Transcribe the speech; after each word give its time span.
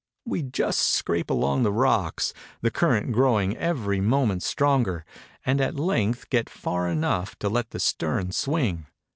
We 0.25 0.41
just 0.41 0.79
scrape 0.79 1.29
along 1.29 1.61
the 1.61 1.71
rocks, 1.71 2.33
the 2.61 2.71
current 2.71 3.11
grow 3.11 3.33
259 3.33 3.51
EGYPT 3.51 3.57
ing 3.61 3.69
every 3.83 4.01
moment 4.01 4.41
stronger, 4.41 5.05
and 5.45 5.61
at 5.61 5.75
length 5.75 6.31
get 6.31 6.49
far 6.49 6.89
enough 6.89 7.37
to 7.37 7.47
let 7.47 7.69
the 7.69 7.79
stern 7.79 8.31
swing. 8.31 8.87